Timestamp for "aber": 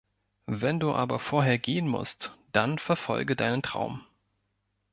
0.93-1.19